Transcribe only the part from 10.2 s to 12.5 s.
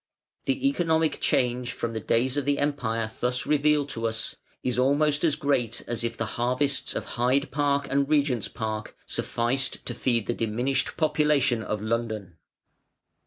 the diminished population of London.